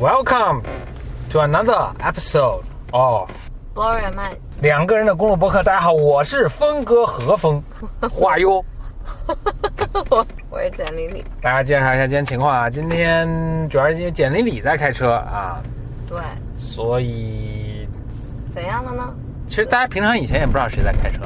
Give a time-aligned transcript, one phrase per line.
[0.00, 0.64] Welcome
[1.30, 3.30] to another episode of
[3.76, 5.62] Gloria Man，两个人的公路博客。
[5.62, 7.62] 大家好，我是峰哥何峰，
[8.10, 8.64] 话哟。
[10.10, 11.24] 我我是简丽丽。
[11.40, 13.28] 大家介绍一下今天情况啊，今天
[13.68, 15.62] 主要是因为简丽丽在开车啊，
[16.08, 16.18] 对，
[16.56, 17.88] 所以
[18.52, 19.14] 怎样的呢？
[19.46, 21.22] 其实大家平常以前也不知道谁在开车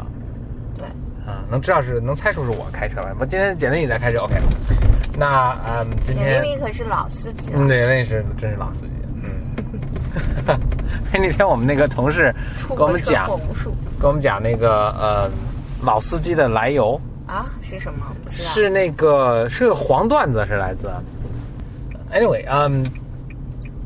[0.76, 0.86] 对，
[1.26, 3.14] 啊，能知道是能猜出是我开车来。
[3.14, 4.34] 不，今天简丽丽在开车，OK。
[5.18, 8.92] 那嗯，今简天丽丽可是老司机了，嗯，对，那是真是老司机。
[9.22, 9.30] 嗯，
[11.12, 12.32] 那天我们那个同事
[12.68, 13.26] 跟我们讲，
[13.98, 15.28] 跟我们讲那个呃
[15.82, 17.46] 老司机的来由，啊？
[17.68, 18.06] 是什么？
[18.24, 18.48] 不知道。
[18.48, 20.88] 是那个是个黄段子，是来自。
[22.12, 22.86] Anyway，嗯，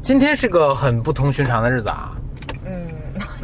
[0.02, 2.12] 今天是个很不同寻常的日子啊嗯，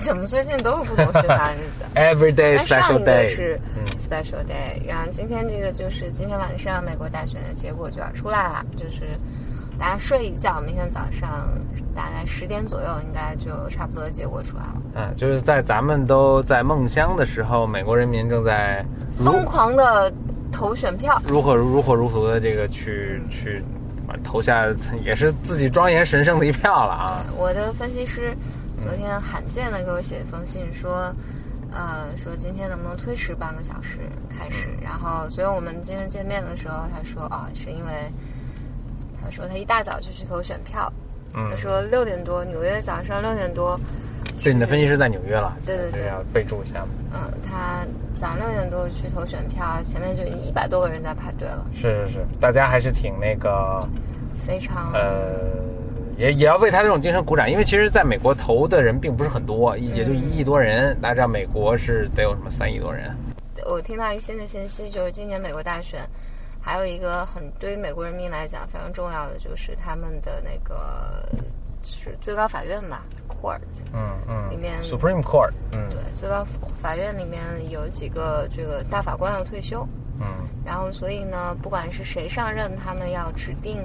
[0.09, 1.85] 怎么最近都是不同寻常的日子？
[1.95, 3.27] Every day 但上 special 一个 day。
[3.27, 9.03] 是嗯 special day，然后今天这个就是今天晚上美国大选的结果就要出来了，就是
[9.79, 11.47] 大家睡一觉，明天早上
[11.95, 14.83] 大概十点左右应该就差不多结果出来了。
[14.95, 18.83] 嗯，就是在咱们都在梦乡的时候，美国人民正在
[19.15, 20.11] 疯狂的
[20.51, 23.63] 投选票，如火如火如荼的这个去去
[24.25, 24.65] 投下
[25.05, 27.23] 也是自己庄严神圣的一票了啊。
[27.37, 28.35] 我的分析师
[28.79, 31.13] 昨天罕见的给我写一封信说，
[31.73, 33.99] 呃，说今天能不能推迟半个小时
[34.31, 34.69] 开始？
[34.81, 37.93] 然后，所以我们今天见面的时候，他说啊，是因为
[39.23, 40.91] 他说他一大早就去投选票，
[41.35, 43.79] 嗯他，说六点多，纽约早上六点多，
[44.43, 46.87] 对，你的分析师在纽约了，对对对要备注一下。
[47.13, 47.85] 嗯，他
[48.15, 53.81] 早上六点多去投选票，前面就已经一百多个人在排队了，是是是，大家还是挺那个
[54.35, 55.41] 非常呃，
[56.19, 61.01] 也也要为他这种精神鼓掌，因为其实在美国投的人并不是很多，也就一亿多人。
[61.01, 63.17] 大家知道美国是得有什么三亿多人，
[63.65, 66.01] 我听到一个新的信息，就是今年美国大选，
[66.61, 71.29] 还有一个很对于美国人民来讲非常重要的，就是他们的那个
[71.85, 73.61] 是最高法院吧，court，
[73.95, 75.89] 嗯嗯里面，Supreme Court，嗯。
[75.89, 76.45] 对，最高
[76.83, 79.87] 法院里面有几个这个大法官要退休，
[80.19, 80.27] 嗯。
[80.67, 83.81] 然后所以呢，不管是谁上任，他们要指定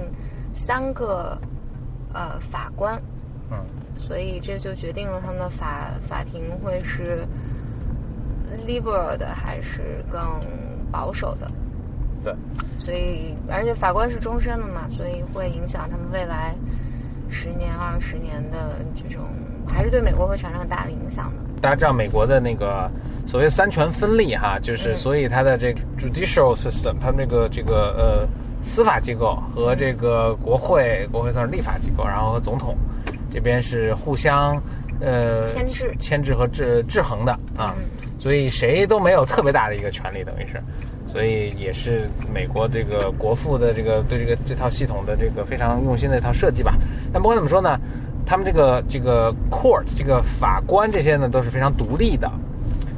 [0.52, 1.38] 三个
[2.14, 2.98] 呃法官，
[3.50, 3.58] 嗯
[3.98, 7.26] 所以这就决定了他们的法法庭会是
[8.66, 10.20] liberal 的还是更
[10.90, 11.50] 保守的。
[12.24, 12.34] 对，
[12.78, 16.54] 所以而且法官是终身的嘛，所以会影响他们未来
[17.28, 19.24] 十年、二十年的这种，
[19.66, 21.60] 还是对美国会产生很大的影响的。
[21.60, 22.90] 大家知道美国的那个
[23.26, 28.28] 所谓三权分立哈，就是嗯所以它的这个 judicial system，他们这个这个呃
[28.64, 32.76] 司法机构和这个国会，国会算是立法机构，然后和总统
[33.30, 34.60] 这边是互相
[35.00, 37.74] 呃牵制牵制和制制衡的啊，
[38.18, 40.60] 所以谁都没有特别大的一个权利，等于是。
[41.06, 46.74] 所以也是美国这个国父的这个对这个这套系统的这个非常用心的一套设计吧。
[47.12, 47.78] 但不管怎么说呢，
[48.26, 52.28] 他们这个这个 court 这个法官这些呢都是非常独立的，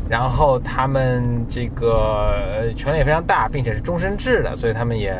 [0.08, 5.14] 然后他们这个呃权力也非常大，并且是终身制的，所以他们也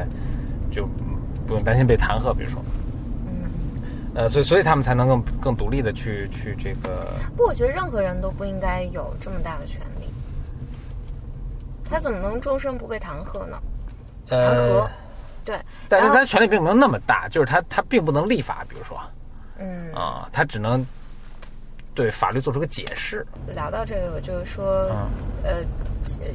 [0.76, 0.86] 就
[1.46, 2.62] 不用担心被弹劾，比如说，
[3.26, 3.32] 嗯，
[4.14, 10.06] 呃，所以所以他们才能更更独立的去去这个，不我觉得任何人都不应该有这么大的权利。
[11.88, 13.56] 他怎么能终身不被弹劾呢？
[14.28, 14.90] 弹劾呃，，
[15.44, 19.00] 对，但是他权力并没有那么大，就是他他并不能立法，比如说
[19.58, 20.84] 嗯，啊、他只能
[21.94, 25.08] 对法律做出个解释，聊到这个，就是说，嗯，
[25.44, 25.64] 呃，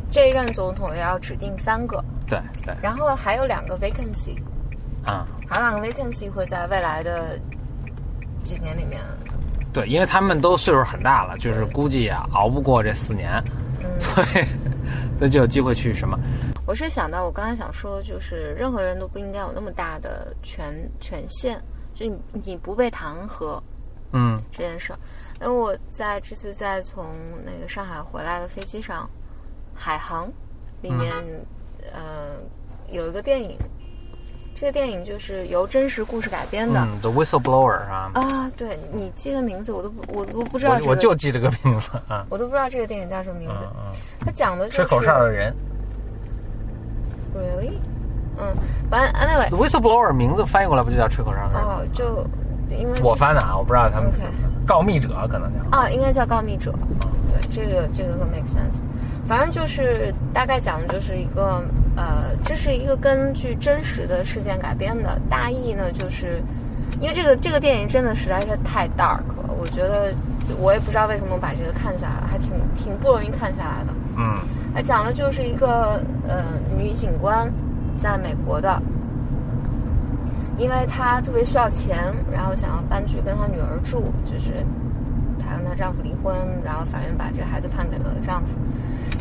[0.09, 2.75] 这一任总统要指定三个，对对。
[2.81, 4.35] 然后还有两个 vacancy，
[5.05, 5.27] 啊。
[5.47, 7.39] 还有两个 vacancy 会在未来的
[8.43, 9.01] 几年里面，
[9.73, 13.31] 对，因为他们都岁数很大了，就是估计啊熬不过这四年，
[13.79, 14.45] 嗯，所以
[15.17, 16.17] 所以就有机会去什么，
[16.65, 21.61] 我是想到我刚才想说，就是任何人都不应该有那么大的权权限，
[21.93, 23.61] 就你你不被弹劾
[24.13, 24.41] 嗯。
[24.51, 24.99] 这件事儿。
[25.41, 27.03] 因为我在这次在从
[27.43, 29.09] 那个上海回来的飞机上，
[29.73, 30.29] 海航
[30.81, 31.11] 里面、
[31.93, 32.35] 呃
[32.89, 33.57] 有一个电影，
[34.53, 36.77] 这个电影就是由真实故事改编的。
[36.81, 43.63] 嗯，The Whistleblower 啊，啊，对你记的名字我都不我都不知道、这个，我我就记这个名字啊， 我都不知道这个电影叫什么名字。
[43.63, 45.55] 嗯嗯，它讲的就是吹口哨的人
[47.33, 47.71] really，
[48.37, 48.53] 嗯，
[48.89, 51.61] 反正 anyway，，The Whistleblower 名字翻译过来不就叫吹口哨的人？
[51.63, 52.27] 哦，就
[52.75, 54.19] 因为我翻的啊，我不知道他们 OK
[54.67, 56.73] 告密者可能叫，啊，应该叫告密者。
[57.31, 58.81] 对，这个这个更 make sense。
[59.27, 61.63] 反正就是大概讲的就是一个
[61.95, 65.17] 呃，这是一个根据真实的事件改编的。
[65.29, 66.41] 大意呢，就是
[66.99, 70.13] 因为这个这个电影真的实在是太 dark 了，我觉得
[70.59, 73.93] 我也不知道为什么把这个看下来，还挺挺不容易看下来的。
[74.17, 74.35] 嗯
[74.73, 76.45] 它讲的就是一个呃
[76.77, 77.51] 女警官
[77.97, 78.81] 在美国的
[80.57, 81.97] 因为她特别需要钱，
[82.31, 84.65] 然后想要搬去跟她女儿住，就是
[85.51, 88.57] 她跟她丈夫离婚，然后法院把这个孩子判给了丈夫。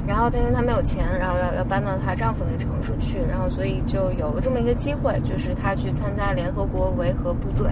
[0.06, 7.70] 然后，但是她没有钱，然后要要搬到她丈夫那个城市去，然后所以就有了这么一个机会，就是她去参加联合国维和部队。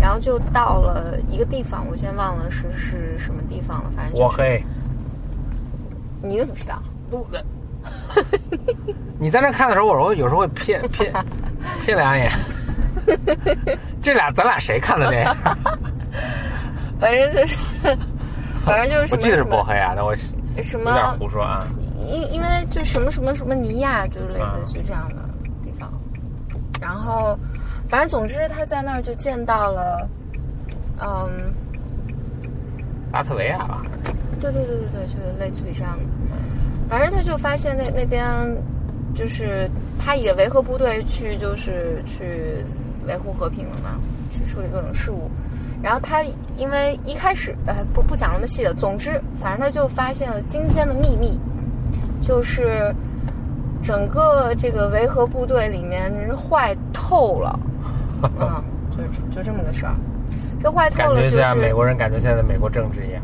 [0.00, 4.62] 然后就到了一个地方，我先忘了是是什么地方了，反正我黑，
[6.22, 6.82] 你怎么知道？
[9.18, 11.10] 你在那看的时候，我说有时候会瞥瞥
[11.86, 12.30] 瞥两眼。
[14.00, 15.36] 这俩咱俩谁看的那？
[17.00, 17.56] 反正就是，
[18.64, 19.14] 反正就是。
[19.14, 21.66] 我记得是波黑啊，那我什么有点胡说啊。
[22.06, 25.16] 因因为就什么什么什么尼亚，就是类似于这样的
[25.64, 25.90] 地方。
[26.80, 27.38] 然后，
[27.88, 30.06] 反正总之他在那儿就见到了，
[31.00, 31.52] 嗯，
[33.10, 33.82] 拉特维亚吧。
[34.40, 36.04] 对对对对对，就类似于这样的。
[36.88, 38.22] 反正他就发现那那边，
[39.14, 39.66] 就是
[39.98, 42.62] 他以维和部队去，就是去
[43.06, 43.98] 维护和平了嘛，
[44.30, 45.30] 去处理各种事务。
[45.84, 46.22] 然后他
[46.56, 51.38] 因为一开始呃不不讲那么细的，总之反正他就发现了惊天的秘密，
[52.22, 52.90] 就是
[53.82, 57.60] 整个这个维和部队里面坏透了，
[58.40, 59.94] 嗯，就就这么个事儿。
[60.62, 63.22] 这坏透了就是美国人感觉现在美国政治一样。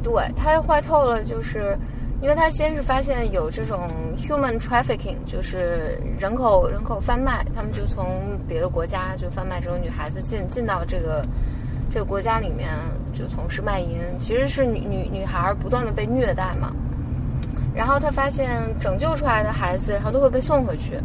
[0.00, 1.76] 对，他坏透了就是。
[2.20, 8.06] 因为他先是发现有这种 human trafficking，就是人口人口贩卖，他们就从
[8.48, 11.24] 别的国家就贩卖这种女孩子进进到这个
[11.90, 12.68] 这个国家里面，
[13.12, 16.72] 就从事卖淫，其实是女女女孩不断的被虐待嘛。
[17.74, 18.48] 然后他发现
[18.80, 20.98] 拯救出来的孩子，然后都会被送回去，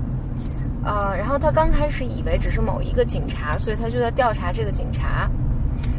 [0.83, 5.29] 呃，然后他刚开始以为只是某一个警察，所以他就在调查这个警察，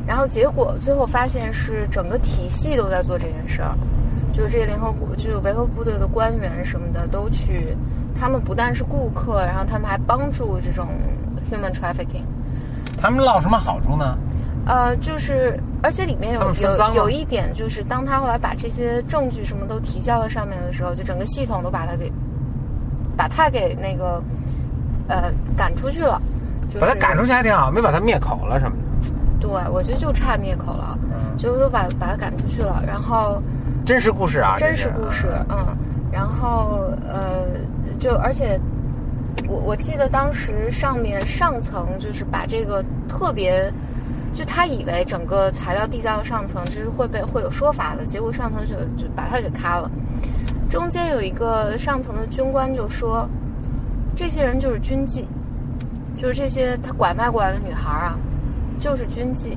[0.07, 3.77] 然后结果最后发现是整个体系都在做这件事儿。
[4.33, 7.77] 就是这些联合国，就是维和部队的官员什么的都去，
[8.19, 10.89] 他们不但是顾客，然后他们还帮助这种
[11.49, 12.25] human trafficking。
[13.01, 14.19] 他们捞什么好处呢？
[14.67, 22.13] 呃，就是而且里面有有有一点，就是当他后来把这些证据什么都提交了上面的时候，就整个系统都把他给
[23.17, 24.23] 把他给那个
[25.09, 26.21] 呃赶出去了。
[26.81, 28.83] 把他赶出去还挺好，没把他灭口了什么的。
[29.39, 30.99] 对，我觉得就差灭口了，
[31.37, 33.41] 就都把把他赶出去了，然后。
[33.87, 34.55] 真实故事啊！
[34.57, 35.77] 真实故事，嗯，
[36.11, 37.45] 然后呃，
[38.01, 38.59] 就而且
[39.47, 43.71] 我我记得当时上面上层就是把这个特别，
[44.35, 49.91] 就他以为整个材料递交到上层，这是会被会有说法的，结果上层就就把他给咔了。
[50.69, 53.29] 中间有一个上层的军官就说，
[54.15, 55.25] 这些人就是军妓，
[56.19, 58.19] 就是这些他拐卖过来的女孩啊，
[58.79, 59.57] 就是军妓。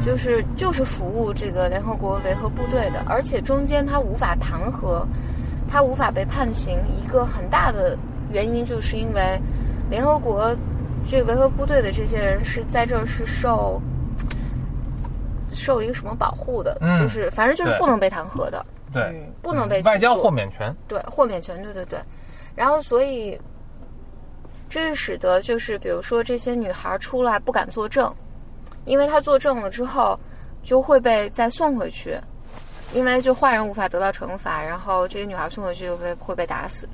[0.00, 5.06] 就是就是服务这个联合国维和部队的，而且中间他无法弹劾，
[5.70, 6.80] 他无法被判刑。
[7.00, 7.96] 一个很大的
[8.32, 9.40] 原因就是因为
[9.88, 10.54] 联合国
[11.06, 13.80] 这个维和部队的这些人是在这儿是受
[15.54, 21.98] 受一个什么保护的，就是反正就是不能被弹劾的，对，不能被外交豁免权，对，豁免权，对对对。
[22.54, 23.40] 然后所以
[24.68, 28.12] 这是使得就是比如说这些女孩出来不敢作证。
[28.86, 30.20] 因为她作证了之后，
[30.62, 32.18] 就会被再送回去，
[32.92, 36.86] 因为就坏人无法得到惩罚，然后这些女孩送回去就被会被打死。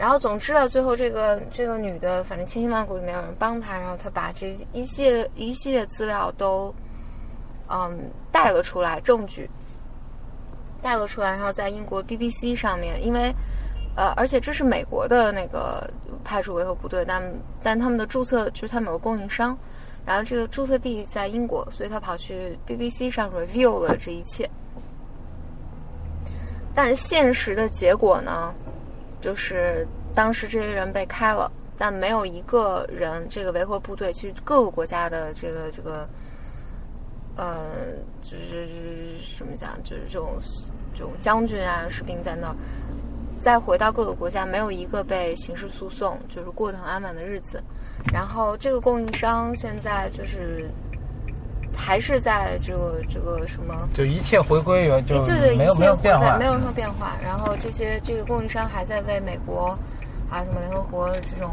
[0.00, 6.74] 然后总之啊，最后这个这个女的，反正千辛万苦里面有人帮她，然后她把这一系一系列资料都
[7.68, 9.50] 嗯带了出来，证据
[10.80, 13.30] 带了出来，然后在英国 BBC 上面，因为
[13.94, 15.86] 呃，而且这是美国的那个
[16.24, 17.22] 派驻维和部队，但
[17.62, 19.54] 但他们的注册就是他们有个供应商。
[20.06, 24.48] 然后这个注册地在英国，所以他跑去 BBC 上 review 了这一切。
[26.74, 28.54] 但现实的结果呢，
[29.20, 36.08] 就是当时这些人被开了，但没有一个人这个维和部队，其实各个国家的这个这个，
[37.36, 37.68] 呃，
[38.22, 38.66] 就是
[39.20, 40.32] 什么讲，就是这种
[40.94, 42.56] 这种将军啊、士兵在那儿，
[43.40, 47.62] 再回到各个国家，没有一个被刑事诉讼，就是过得很安稳的日子。
[48.12, 50.70] 然后这个供应商现在就是
[51.76, 57.16] 还是在这个这个什么，就一切回归原就对对，一切没有变化，没有任何变化。
[57.22, 59.78] 然后这些这个供应商还在为美国
[60.30, 61.52] 还有什么联合国这种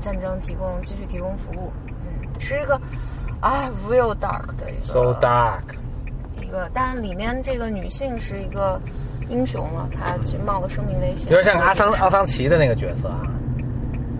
[0.00, 1.72] 战争提供继续提供服务。
[1.88, 2.74] 嗯，是一个
[3.40, 5.60] 啊，real dark 的一个，so dark
[6.40, 8.80] 一个，但里面这个女性是一个
[9.28, 13.22] 英雄了，她去冒了生命危险，有点像阿桑阿桑奇的那个角色啊。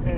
[0.05, 0.13] 嗯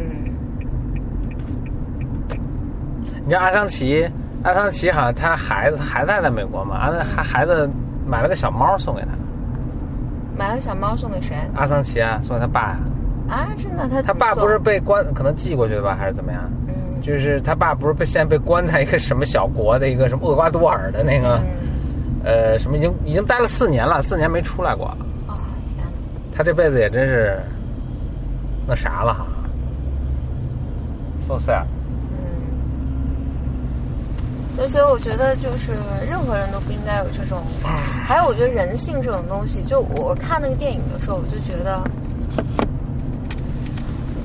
[3.25, 4.07] 你知道阿桑奇，
[4.43, 6.77] 阿桑奇好像他孩子，还在在美国嘛？
[6.77, 7.67] 阿孩孩子
[8.07, 9.09] 买了个小猫送给他，
[10.37, 11.35] 买了小猫送给谁？
[11.57, 12.77] 阿桑奇啊，送给他爸呀。
[12.77, 12.85] 啊，
[13.57, 16.43] 真的，他他爸不是被关，可能寄过去的吧，还是怎么样？
[16.69, 21.41] 嗯，就是他爸不是被现在被关在一个什么小国的一个什么厄瓜多尔的那个，
[22.25, 24.87] 呃，什么已经已经待了四年了，四年没出来过。
[25.27, 25.41] 啊
[25.75, 25.91] 天哪！
[26.37, 27.41] 他这辈子也真是
[28.67, 29.27] 那啥了哈
[31.21, 31.65] ，so sad。
[34.59, 35.73] 嗯，所以我觉得就是
[36.09, 37.43] 任何人都不应该有这种，
[38.05, 41.83] 还有我觉得人性这种东西，就我看那个电影的时候，我就觉得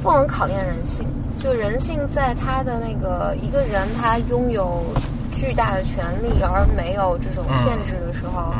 [0.01, 1.07] 不能考验人性。
[1.37, 4.83] 就人性在他的那个一个人他拥有
[5.31, 8.53] 巨大的权利而没有这种限制的时候，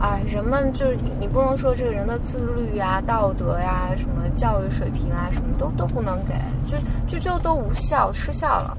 [0.00, 6.34] 啊，人们就是你你不能说这个人的自律啊、道德呀、什么教育水平啊，什么都都不能给，
[6.64, 8.76] 就就就都无效失效了。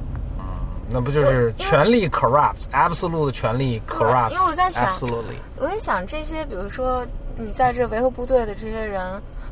[0.90, 4.30] 那不就是权力 corrupt，absolute 的权力 corrupt？
[4.32, 4.96] 因为我在想
[5.58, 7.06] 我在想这些，比如说
[7.38, 9.02] 你在这维和部队的这些人，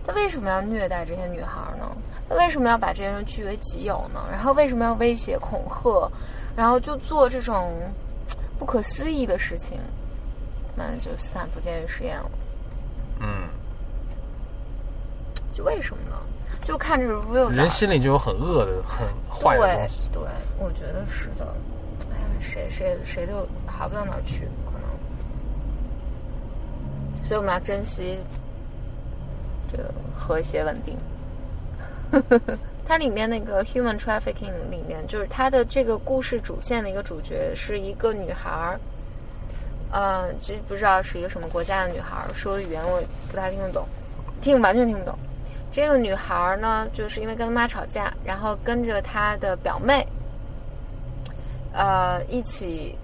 [0.05, 1.89] 他为什么要虐待这些女孩呢？
[2.29, 4.21] 他为什么要把这些人据为己有呢？
[4.31, 6.11] 然后为什么要威胁恐吓？
[6.55, 7.71] 然后就做这种
[8.59, 9.79] 不可思议的事情？
[10.75, 12.31] 那就斯坦福监狱实验了。
[13.19, 13.47] 嗯，
[15.53, 16.15] 就为什么呢？
[16.65, 20.03] 就看这个 real 人心里就有很恶的、很坏的东西。
[20.11, 21.45] 对，对，我觉得是的。
[22.09, 24.83] 哎呀，谁谁谁都好不到哪儿去，可能。
[27.23, 28.17] 所以我们要珍惜
[30.17, 30.97] 和谐稳定。
[32.85, 38.79] 它里面那个 human trafficking 里面，就是它的这个故事主线的一个主角是一个女孩儿，
[39.89, 43.01] 呃，其实不知道是一个什么国家的女孩儿，说的语言我
[43.31, 43.87] 不太听得懂，
[44.41, 45.17] 听完全听不懂。
[45.71, 50.05] 这个女孩儿呢，就是因为跟她妈吵架，然后跟着她的表妹，
[51.71, 52.95] 呃，一起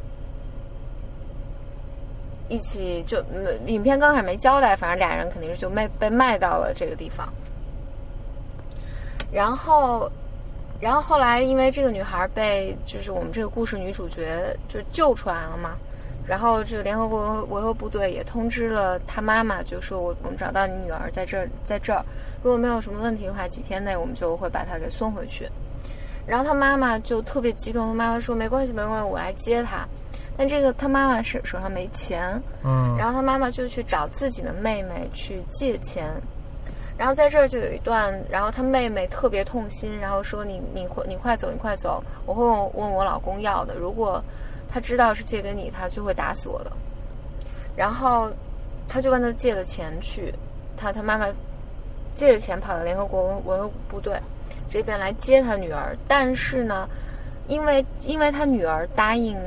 [2.50, 3.24] 一起就
[3.68, 7.32] 影片刚开始没交代，反正俩人肯定是就卖被卖到了这个地方。
[9.32, 10.12] 然后，
[10.80, 15.76] 然后后来因为这个女孩被就是我们这个故事女主角就救出来了嘛，
[16.28, 22.04] 然后这个联合国维和部队也通知了她妈妈，就说我我们找到你女儿在这儿，在这儿，
[22.42, 25.48] 如果没有什么问题的话，几天内我们就会把她给送回去。
[26.26, 29.88] 然后她妈妈就特别激动，她妈妈说没关系没关系，我来接她。
[30.40, 36.10] 但这个他妈妈手手上没钱，嗯，然后他妈妈就去找自己的妹妹去借钱。
[36.98, 43.76] 然后在这儿就有一段，然后他妹妹特别痛心，然后说：“你你快你快走，你快走，我会问问我老公要的。
[43.76, 44.24] 如果
[44.72, 46.72] 他知道是借给你，他就会打死我的。”
[47.76, 48.32] 然后
[48.88, 50.34] 他就跟他借了钱去，
[50.78, 51.28] 他他妈妈
[52.14, 54.18] 借了钱跑到联合国维和部队
[54.70, 56.88] 这边来接他女儿，但是呢，
[57.50, 59.38] 因为因为他女儿答应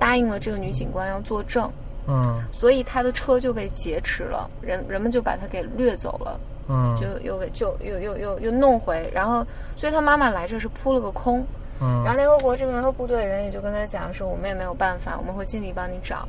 [0.00, 1.70] 答应了这个女警官要作证，
[2.08, 2.42] 嗯。
[2.50, 6.40] 所以他的车就被劫持了，人人们就把他给掠走了。
[6.72, 9.44] 嗯，就又给就又又又又弄回，然后
[9.76, 11.44] 所以他妈妈来这是扑了个空，
[11.80, 12.02] 嗯。
[12.04, 16.28] 然后联合国这边和部队的人也就跟他讲说，我们也没有办法，我们会尽力帮你找。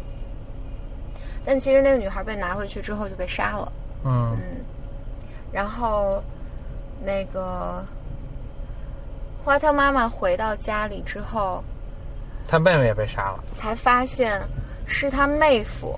[1.45, 3.71] 但其实那个女孩被拿回去之后就被杀了，
[4.03, 4.31] 嗯。
[4.33, 4.39] 嗯，
[5.51, 6.23] 然后
[7.05, 7.83] 那个
[9.45, 11.63] 后来他妈妈回到家里之后，
[12.51, 13.39] 他妹妹也被杀了。
[13.53, 14.41] 才发现
[14.85, 15.97] 是他妹夫，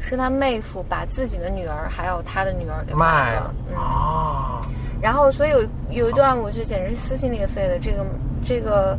[0.00, 3.76] 是他妹夫把自己的女儿还有他的女儿给卖了，嗯。
[3.76, 4.58] 啊，
[5.02, 7.78] 然后，所以有有一段，我就简直是撕心裂肺的。
[7.78, 8.06] 这个
[8.42, 8.98] 这个，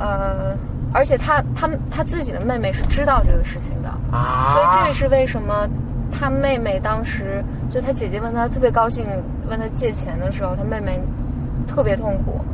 [0.00, 0.56] 呃，
[0.92, 5.68] 而且他他他自己的妹妹是知道这个事情的，啊，所以这也是为什么
[6.10, 9.06] 他妹妹当时就他姐姐问他特别高兴
[9.48, 11.00] 问他借钱的时候，他妹妹
[11.68, 12.44] 特别痛苦。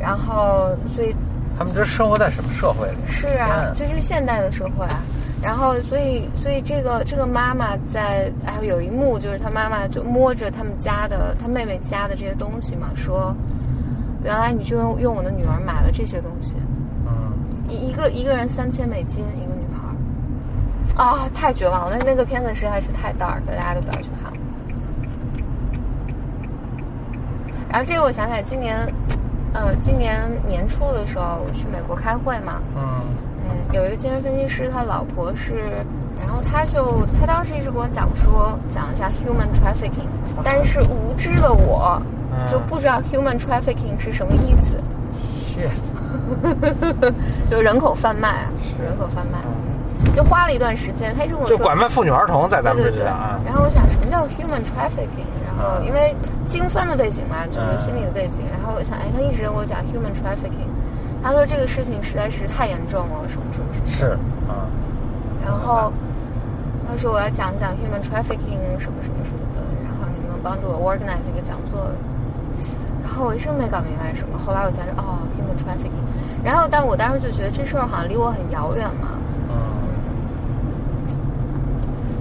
[0.00, 1.14] 然后，所以
[1.58, 2.96] 他们这生活在什么社会里？
[3.06, 5.00] 是啊，天这是现代的社会啊。
[5.42, 13.34] 然后，所以，所以这个这个妈妈在，还有有一幕就是她妈妈就摸着他们家的她妹妹家的这些东西嘛，说，
[14.22, 16.54] 原来你就用用我的女儿买了这些东西，
[17.06, 17.32] 嗯，
[17.68, 21.96] 一一个一个人三千美金，一个女孩儿，啊，太绝望了！
[21.98, 24.32] 那那个片子实在是太 dark，大家都不要去看。
[27.68, 28.76] 然后这个我想起来，今年，
[29.52, 32.82] 呃，今年年初的时候我去美国开会嘛，嗯。
[33.44, 35.54] 嗯，有一个精神分析师，他老婆是，
[36.20, 40.06] 然后他就他当时一直跟我讲说，讲一下 human trafficking，
[40.44, 42.00] 但是无知的我
[42.32, 44.76] 嗯就不知道 human trafficking 是什么意思
[45.52, 45.68] ，，shit，
[47.50, 48.46] 就人口贩卖啊，
[48.82, 49.38] 人口贩卖，
[50.14, 56.14] 就花了一段时间，他一直跟我说，就拐卖妇女儿童，在咱们对对对这里啊，然后我想什么叫 human trafficking，然后嗯因为
[56.46, 60.68] 精分的背景嘛，就是嗯心理的背景，然后我想，哎，他一直跟我讲 human trafficking，
[61.22, 63.86] 他说这个事情实在是太严重了，什么什么什么。
[63.86, 64.06] 是
[64.48, 64.66] 啊，
[65.42, 65.92] 然后
[66.86, 71.90] 他说我要讲讲 human trafficking 什么什么什么的，然后你们能帮助我 organize 一个讲座，
[73.02, 74.38] 然后我一直没搞明白什么。
[74.38, 76.02] 后来我才知道，哦，human trafficking。
[76.44, 79.10] 然后，但我当时就觉得这事儿好像离我很遥远嘛。
[79.48, 79.54] 嗯，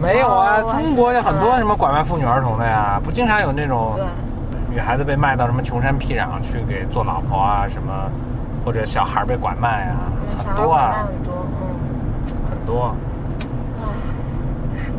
[0.01, 4.03] 没有啊，中国有很多什么拐卖妇女儿童的呀，不经常有那种对，
[4.73, 8.09] 女孩子被卖到什么穷山僻壤去给做老婆啊，什么
[8.65, 11.69] 或者小孩被拐卖啊，很多啊孩拐卖，很多，嗯，
[12.49, 12.95] 很多。
[13.79, 13.83] 唉，
[14.73, 14.91] 是。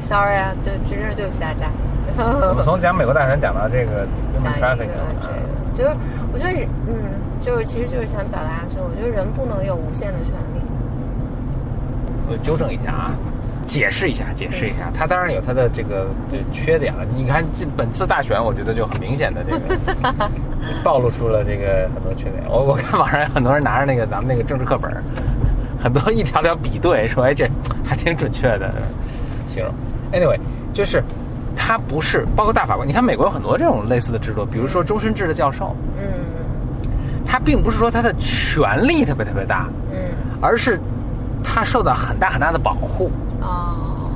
[0.00, 1.66] Sorry 啊，对，真是对不起大家。
[2.18, 4.04] 我们从讲美国大选讲到这个
[4.36, 4.90] human 讲一个 trafficking，
[5.72, 5.96] 这个，就是
[6.32, 6.92] 我觉得，嗯，
[7.40, 10.60] 就是其实就是想表达，就我觉得人不能有无限的权利。
[12.28, 13.12] 我纠正一下啊，
[13.70, 17.06] 解释一下，解释一下，他当然有他的这个这缺点了。
[17.16, 19.78] 你看这本次大选，我觉得就很明显的这个
[20.82, 22.42] 暴露出了这个很多缺点。
[22.48, 24.90] 我我看网上有很多人拿着那个咱们那个政治课本，
[25.80, 27.48] 很多一条条比对，说哎这
[27.84, 28.74] 还挺准确的
[29.46, 29.72] 形容。
[30.12, 30.36] Anyway，
[30.72, 31.00] 就是
[31.56, 36.02] 他不是包括大法官，你看美国有很多这种类似的制度，比如说终身制的教授，嗯
[37.24, 39.96] 他并不是说他的权力特别特别大，嗯，
[40.40, 40.76] 而是
[41.44, 43.08] 他受到很大很大的保护。
[43.40, 44.10] 哦，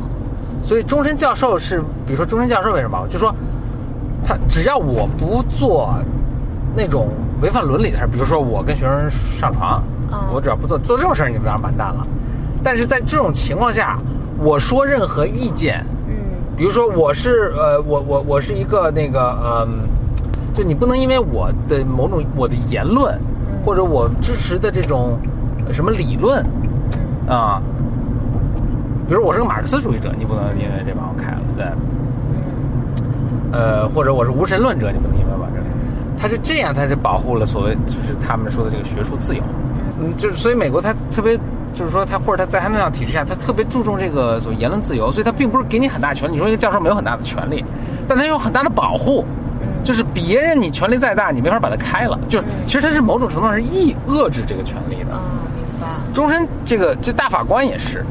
[0.65, 3.07] 所以终身教授是，比如说终身教授为什么？
[3.09, 3.35] 就说
[4.27, 5.95] 他只要我不做
[6.75, 7.09] 那种
[7.43, 10.19] 违反伦理的事儿，比如说我跟学生上床，嗯。
[10.33, 12.07] 我只要不做做这种事儿，你们当然完蛋了。
[12.63, 13.99] 但是在这种情况下，
[14.39, 16.15] 我说任何意见，嗯。
[16.57, 19.69] 比如说我是呃，我我我是一个那个嗯、
[20.55, 23.63] 就你不能因为我的某种我的言论，嗯。
[23.65, 25.19] 或者我支持的这种
[25.67, 26.45] 呃什么理论
[27.29, 27.37] 嗯。
[27.37, 27.63] 啊、
[29.07, 31.65] 比如我是个马克思主义者，你不能因为这把我开了，对。
[31.67, 31.81] 嗯
[33.53, 35.67] 呃，或者我是无神论者，你不能因为我这个，
[36.19, 39.43] 他是这样，他是保护了所谓就是他们说的这个学术自由，
[40.01, 41.39] 嗯，就是所以美国他特别
[41.73, 46.33] 就是说他或者他在他那样体制下，他特别注重这个所谓言论自由，所以他并不是给你很大权利。
[46.33, 47.65] 你说一个教授没有很大的权利，
[48.09, 49.25] 但他有很大的保护，
[49.61, 55.13] 嗯就是别人你权力再大，你没法把他开了，就是其实他是某种程度上是抑遏制这个权利的。
[55.13, 55.21] 啊，
[55.79, 55.87] 明白。
[56.13, 58.05] 终身这个这大法官也是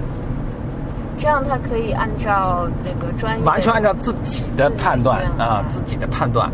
[1.24, 6.52] 这样他可以按照那个专业，完全按照自己的判断啊，自己的判断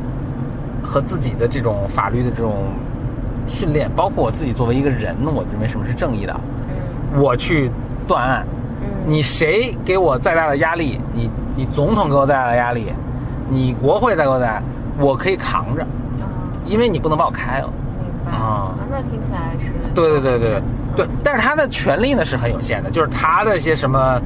[0.84, 2.68] 和自己的这种法律的这种
[3.48, 7.20] 训练，包括我自己作为一个人，我认为什么是正义的，嗯。
[7.20, 7.72] 我去
[8.08, 8.46] 断案。
[8.82, 12.94] 嗯，你谁给我再大的压力，你你总统给我再大的压力，
[13.50, 14.62] 你国会再给我再，
[15.00, 15.82] 我可以扛着，
[16.22, 16.30] 啊，
[16.64, 17.74] 因为你不能把我开了。
[18.28, 18.76] 啊。
[18.88, 20.62] 那听起来是对对对对
[20.96, 24.22] 对，但是他的权利呢是很有限的，就是他的一些什么，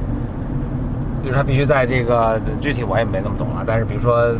[1.24, 4.30] 比如说他必须在这个具体我也没那么懂了，但是比如说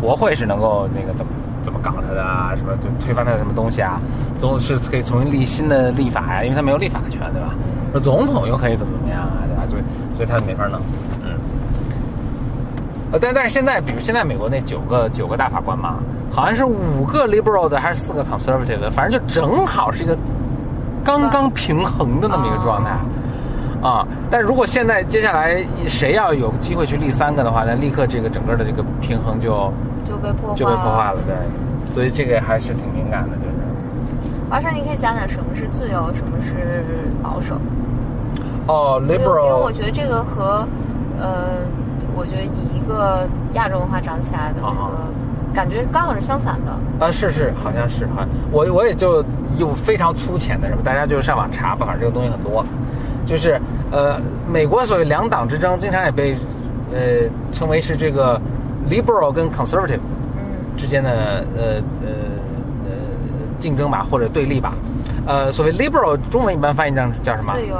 [0.00, 1.32] 国会是能够那个怎么
[1.64, 4.00] 怎么搞他的啊，什么就推翻他的什么东西啊，
[4.38, 7.52] 总是可以重新立新的立法呀、因为他没有立法权，对吧？
[7.90, 9.64] 说总统又可以怎么怎么样啊，对吧？
[9.68, 9.82] 所以
[10.14, 10.78] 所以他没法弄，
[11.24, 11.34] 嗯。
[13.10, 15.96] 呃，但但是现在，比如现在美国那九个九个大法官嘛，
[16.30, 20.16] 好像是五个 liberal 的，还是四个 conservative 的，反正就正好是一个
[21.02, 22.96] 刚刚平衡的那么一个状态。
[24.30, 29.72] 但如果现在接下来谁要有机会去立三个的话，那立刻这个整个的这个平衡就
[30.04, 31.34] 就被破坏就被破坏了，对。
[31.92, 33.48] 所以这个还是挺敏感的，就是。
[34.48, 36.84] 华生，你可以讲讲什么是自由，什么是
[37.22, 37.56] 保守？
[38.68, 40.66] 哦因为因为我，liberal，因为我觉得这个和
[41.18, 41.58] 呃，
[42.14, 47.04] 我觉得以一个亚洲文化长起来的那啊个感觉刚好是相反的。
[47.04, 49.24] 啊，是是，好像是哈，我我也就
[49.58, 52.64] 有非常粗浅的什么，大家就上网查吧，反正这个东西很多，
[53.32, 53.58] 就是
[53.90, 56.36] 呃，美国所谓两党之争，经常也被
[56.92, 58.38] 呃称为是这个
[58.90, 60.00] liberal 跟 conservative
[60.36, 60.44] 嗯
[60.76, 61.64] 之间的呃
[62.02, 62.12] 呃
[62.84, 62.90] 呃
[63.58, 64.74] 竞争吧，或者对立吧。
[65.26, 67.54] 呃，所谓 liberal 中文一般翻译成叫什么？
[67.54, 67.74] 自由，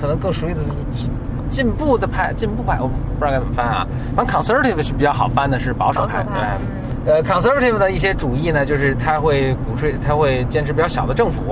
[0.00, 0.60] 可能更熟悉的
[0.94, 1.08] 是
[1.50, 3.84] 进步的派，进步派，我不知道该怎么翻啊。
[4.14, 6.83] 反正 conservative 是比较好翻的，是保守派对。
[7.06, 11.42] 呃，conservative 的一些主义呢，就是他会鼓吹，他会坚持比较小的政府，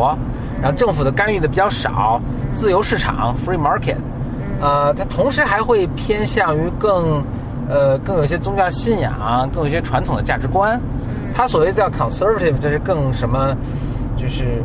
[0.63, 2.21] 然后政府的干预的比较少，
[2.55, 3.97] 自由市场 （free market）。
[4.61, 7.23] 呃，他同时还会偏向于更，
[7.69, 10.81] 呃，更有一些宗教信仰，更有一些传统的价值观。
[11.35, 13.57] 他所谓叫 conservative，就是更什么，
[14.17, 14.63] 就是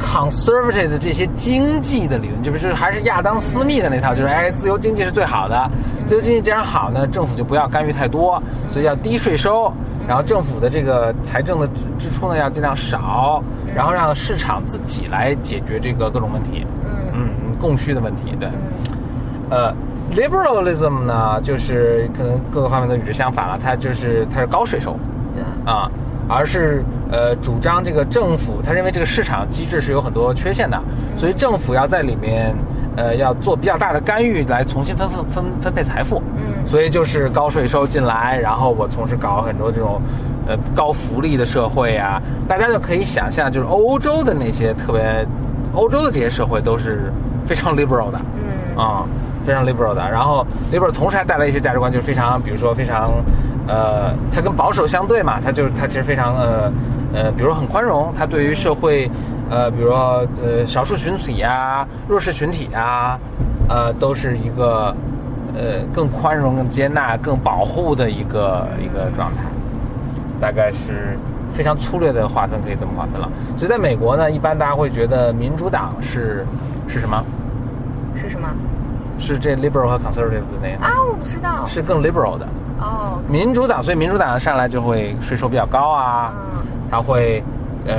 [0.00, 5.70] conservative 的这些经济的理论，就是就是还是亚当斯密的那套，就是哎，自由经济是最好的。
[6.06, 9.72] 自由经济既然好呢，政府就不要干预太多，所以要低税收，
[10.08, 13.42] 然后政府的这个财政的支支出呢要尽量少，
[13.76, 16.90] 然后让市场自己来解决这个各种问题，嗯。
[17.12, 18.48] 嗯，供需的问题，对。
[18.48, 18.54] 嗯。
[19.50, 19.74] 呃
[20.16, 24.96] ，liberalism 呢，就是可能各个方面都与之相反了，它就是它是高税收。
[25.34, 25.90] 对，啊，
[26.26, 30.80] 而是呃主张这个政府，他认为这个市场机制是有很多缺陷的，
[31.16, 32.54] 所以政府要在里面
[32.96, 36.22] 呃，要做比较大的干预来重新分分分分配财富。
[36.68, 39.98] 嗯所以就是高税收进来，然后我从事搞很多这种，
[40.46, 45.26] 呃，高福利的社会啊，大家就可以想象，就是欧洲的那些特别，
[45.72, 47.10] 欧洲的这些社会都是
[47.46, 48.20] 非常 liberal 的。
[48.36, 49.02] 嗯啊、
[49.46, 50.10] 非常 liberal 的。
[50.10, 53.08] 然后 liberal 同时还带来一些价值观，就是非常，比如说非常，
[53.66, 56.72] 呃，它跟保守相对嘛，它就是它其实非常呃
[57.14, 59.10] 呃，比如说很宽容，它对于社会，
[59.48, 63.18] 呃，比如说呃少数群体啊、弱势群体啊，
[63.70, 64.94] 呃，都是一个
[65.54, 69.44] 呃更宽容、更接纳、更保护的一个一个状态。
[70.40, 71.18] 大概是
[71.52, 73.28] 非常粗略的划分，可以这么划分了。
[73.56, 76.46] 所以在美国呢，一般大家会觉得民主党是
[76.86, 77.24] 是什么？
[78.14, 78.48] 是什么
[79.18, 80.92] 是这 liberal 和 conservative 的那个，啊？
[81.08, 81.66] 我不知道。
[81.66, 82.46] 是更 liberal 的
[82.80, 87.42] 哦，民主党，所以民主党上来就会税收比较高啊，嗯他会
[87.84, 87.94] 呃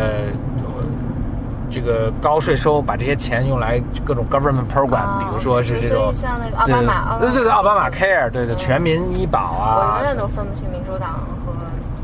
[1.70, 8.58] 这个高税收把这些钱用来各种 government program，、哦比如说是这种像那个奥巴马，对对对，奥巴马 care，对对，嗯。
[8.58, 11.54] 全民医保啊我啊永，远都分不清民主党和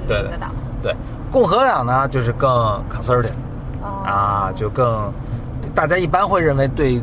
[0.08, 0.52] 对另一个党。
[0.82, 0.96] 对，
[1.32, 2.50] 共和党呢就是更
[2.90, 3.32] conservative
[3.82, 4.04] 哦。
[4.06, 5.12] 啊，就更
[5.74, 7.02] 大家一般会认为对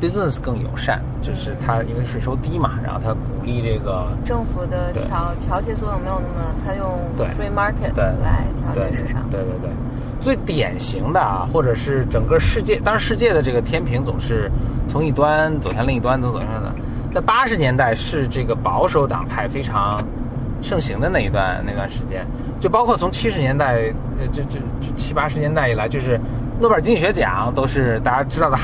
[0.00, 6.98] business 更友善，就是它因为税收低嘛，然后它鼓励这个政府的调调节作用没有那么，它用
[7.36, 8.04] free market 对。
[8.22, 9.28] 来调节市场。
[9.30, 9.70] 对对对，
[10.20, 14.50] 最典型的啊，或者是整个世界，当然世界的这个天平总是
[14.88, 16.72] 从一端走向另一端，走走向的。
[17.12, 19.98] 在八十年代是这个保守党派非常
[20.60, 22.26] 盛行的那一段那段时间，
[22.60, 26.20] 就包括从七十年代，呃，就就就七八十年代以来，就是
[26.60, 28.62] 诺贝尔经济学奖都是大家知道的哈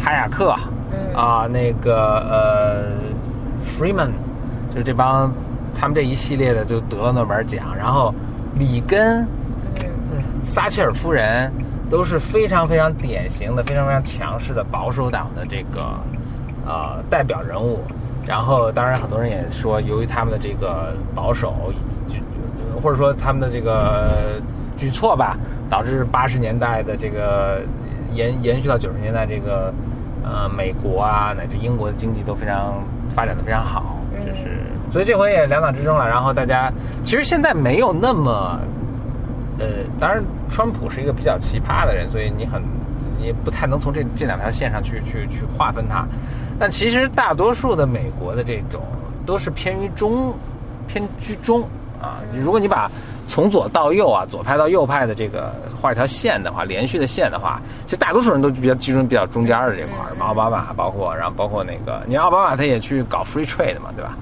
[0.00, 0.56] 哈雅克
[0.90, 1.14] 嗯。
[1.14, 2.84] 啊，那个呃
[3.68, 4.10] ，Freeman，
[4.70, 5.32] 就是这帮
[5.78, 8.14] 他们这一系列的就得了诺贝尔奖，然后
[8.56, 9.22] 里根。
[10.10, 11.52] 嗯撒切尔夫人
[11.90, 15.82] 都是非常非常典型的、非常非常强势的保守党的这个
[16.64, 17.80] 呃代表人物。
[18.26, 21.70] 然后，当然很多人也说，由于他们的这个保守，
[22.06, 22.16] 就
[22.80, 24.40] 或者说他们的这个
[24.74, 25.36] 举措吧，
[25.68, 27.60] 导致八十年代的这个
[28.14, 29.70] 延延续到九十年代这个
[30.24, 36.08] 呃美国啊乃至英国的经济都非常发展的非常好，嗯就是所以这回也两党之争了。
[36.08, 36.72] 然后大家
[37.04, 38.58] 其实现在没有那么
[39.58, 39.66] 呃，
[39.98, 42.62] 当然，川普是一个比较奇葩的人，所以你很
[43.18, 46.06] 你也不太能从这这两条线上去去去划分它。
[46.60, 48.80] 但其实大多数的美国的这种
[49.26, 50.32] 都是偏于中
[50.86, 51.62] 偏居中
[52.00, 52.22] 啊。
[52.40, 52.88] 如果你把
[53.28, 64.16] 从左到右啊，左派到右派的这个画一条线的话，连续的线的话，其实大多数人都比较集中比较中间的这块儿，奥巴马包括，然后包括那个，你看奥巴马他也去搞 free trade 嘛，对吧？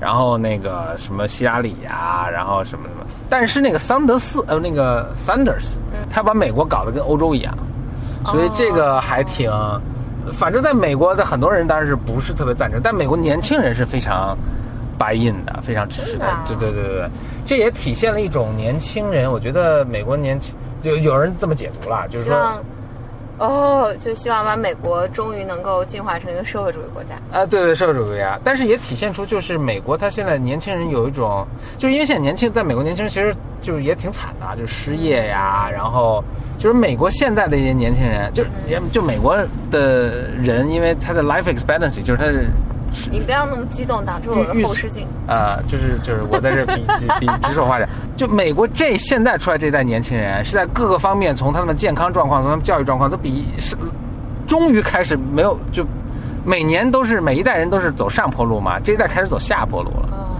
[0.00, 5.76] 然后那个什么希拉里呀、然后什么什么，但是那个桑德斯呃那个 Sanders，
[6.10, 7.56] 他把美国搞得跟欧洲一样，
[8.26, 9.50] 所以这个还挺，
[10.32, 14.36] 反正在美国在很多人当然是不是特别赞成，但美国年轻人是非常
[15.04, 17.10] buy in 的，非常支持的对对对对对，
[17.44, 22.58] 这也体现了一种年轻人，我觉得美国年轻有有人这么解读了，就是说。
[23.36, 27.16] 哦，就希望把美国终于能够进化成一个社会主义国家。
[27.32, 31.44] 啊，对对，社会主义国家，但是也体现出就是美国，它现在年轻人有一种，
[31.76, 36.22] 就是因为现在年轻，在美国年轻人其实就也挺惨的啊，就失业呀，然后
[36.60, 39.36] 就是美国现在的一些年轻人，就是也就美国
[39.68, 42.44] 的人，因为他的 life expectancy 就是他的
[43.10, 45.06] 你不要那么激动，挡住我的后视镜。
[45.26, 53.76] 啊、就是就是我在这比比比指手画脚，就美国这现在出来这一代年轻人，是在各个方面，从他们的健康状况，从他们教育状况，都比是
[54.46, 55.84] 终于开始没有就
[56.44, 60.08] 每年都是每一代人都是走上坡路嘛，这一代开始走下坡路了。
[60.12, 60.36] 哦，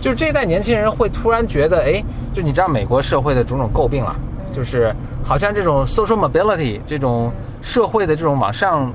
[0.00, 4.16] 就是这一代年轻人会突然觉得，哎，就你知道美国社会的种种诟病了，
[4.52, 8.92] 就是好像这种 social mobility 这种社会的这种往上。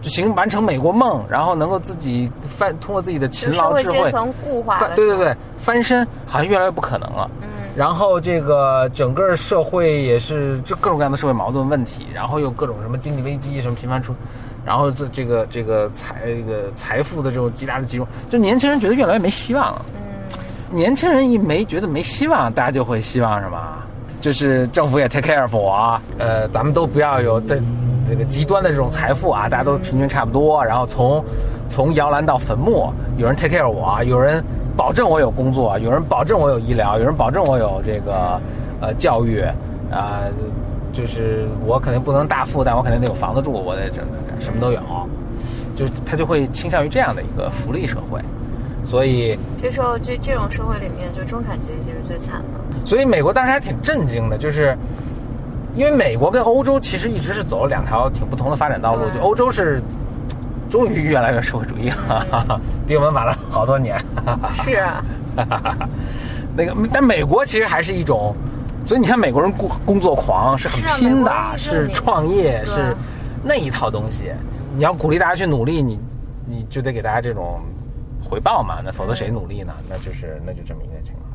[0.00, 4.76] 就行完成美国梦，然后能够自己翻通过自己的勤劳智慧会阶层固化。
[4.76, 7.30] 翻对对对，翻身好像越来越不可能了。
[7.42, 14.14] 嗯，然后这个整个社会也是就各种各样的社会矛盾问题，然后又各种什么经济危机什么频繁出，
[14.64, 19.84] 然后这这个这个财这个财富的这种极大的集中，就年轻人觉得越来越没希望了。
[19.94, 23.58] 嗯，年轻人一没觉得没希望，大家就会希望什么？
[24.20, 27.58] 就是政府也 take care of 我，呃，咱们都不要有这
[28.10, 31.24] 这个极端的这种财富啊，大家都平均差不多，然后从
[31.68, 34.42] 从摇篮到坟墓，有人 take care 我，有人
[34.76, 38.40] 保证我有工作，有人保证我有医疗，有人保证我有这个
[38.80, 39.40] 呃教育，
[39.92, 40.22] 啊、
[40.92, 44.02] 就是我肯定不能大富，但我肯定得有房子住，我得这
[44.38, 44.80] 这什么都有，
[45.76, 48.20] 就是他就会倾向于这样的一个福利社会，
[48.84, 49.38] 所以。
[49.62, 52.58] 这时候这这种社会里面，就中产阶级是最惨的。
[52.84, 54.76] 所以美国当时还挺震惊的，就是
[55.80, 59.80] 因为美国跟欧洲其实一直是走了两条挺不同的发展道路，就欧洲是
[60.68, 63.98] 终于越来越社会主义了， 比我们晚了好多年。
[64.62, 65.02] 是啊，
[66.54, 68.34] 那个，但美国其实还是一种，
[68.84, 72.94] 所以你看美国人工工作狂，是很拼的，是创业，是
[73.42, 74.30] 那一套东西。
[74.76, 75.98] 你要鼓励大家去努力，你
[76.46, 77.58] 你就得给大家这种
[78.22, 79.72] 回报嘛，那否则谁努力呢？
[79.88, 81.29] 那就是那就这么一个情况。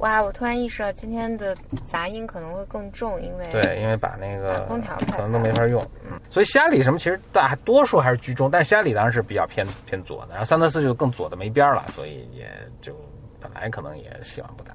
[0.00, 0.22] 哇！
[0.22, 12.94] 我突然意识到今天的杂音可能会更重，因为对，因为把那个空调可能都没法用，嗯，所以希拉里什么其实大多数还是居中，但是希拉里当然是比较偏偏左的，然后桑德斯就更左的没边儿了，所以也就
[13.40, 14.74] 本来可能也希望不大。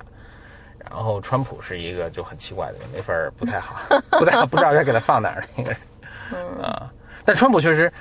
[0.77, 3.81] 然后川普是一个就很奇怪的人，没法不太好，
[4.19, 6.91] 不太好，不知道该给他放哪儿那个人，啊，
[7.25, 7.91] 但川普确实。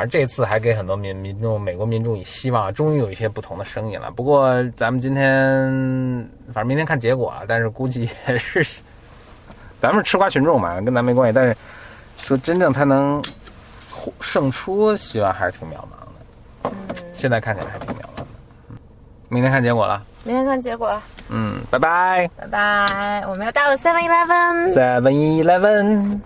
[0.00, 4.10] 反正这次还给很多民民众、美国民众以希望，终于有一些不同的声音了。
[4.10, 8.66] 不过咱们今天，反正明天看结果啊，但是估计也是，
[9.78, 11.34] 咱们是吃瓜群众嘛，跟咱没关系。
[11.34, 11.54] 但是
[12.16, 13.22] 说真正他能
[14.22, 16.70] 胜出，希望还是挺渺茫的。
[16.70, 16.72] 嗯，
[17.12, 18.26] 现在看起来还挺渺茫的。
[18.70, 18.78] 嗯
[19.28, 23.22] 明天看结果了，明天看结果了，嗯，拜拜拜拜。
[23.28, 24.72] 我们要到了 Seven Eleven。
[24.72, 25.12] ，Seven
[25.44, 26.20] Eleven。